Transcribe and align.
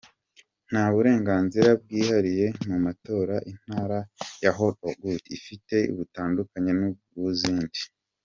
Nta 0.69 0.83
burenganzira 0.93 1.69
bwihariye 1.81 2.45
mu 2.67 2.77
matora 2.85 3.35
intara 3.51 3.99
ya 4.43 4.51
Haut-Ogooué 4.57 5.17
ifite 5.37 5.75
butandukanye 5.95 6.71
n’ubw’izindi. 6.79 7.79